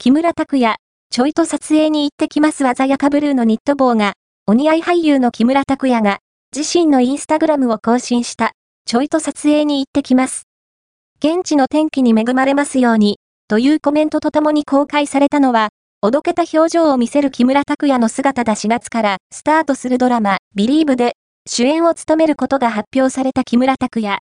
[0.00, 0.76] 木村拓哉、
[1.10, 4.12] ちょいと撮影に行ってきます鮮やかブルーのニット帽が、
[4.46, 6.20] お似合い俳優の木村拓哉が、
[6.56, 8.52] 自身のインスタグラムを更新した、
[8.86, 10.44] ちょいと撮影に行ってきます。
[11.18, 21.14] 現地の天気に恵まれますように、というコメントとともに公開されたのは、おどけた表情を見せる木村拓哉の姿だ4月からスタートするドラマ、ビリーブで
[21.48, 24.16] 主演を務めることが発表された木村拓哉。